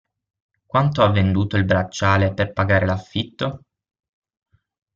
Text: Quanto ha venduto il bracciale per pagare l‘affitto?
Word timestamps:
Quanto 0.65 1.03
ha 1.03 1.11
venduto 1.11 1.57
il 1.57 1.63
bracciale 1.63 2.33
per 2.33 2.53
pagare 2.53 2.87
l‘affitto? 2.87 3.65